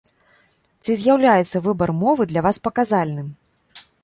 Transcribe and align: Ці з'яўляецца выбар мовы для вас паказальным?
Ці 0.83 0.95
з'яўляецца 1.01 1.61
выбар 1.67 1.93
мовы 2.01 2.27
для 2.33 2.41
вас 2.49 2.61
паказальным? 2.71 3.31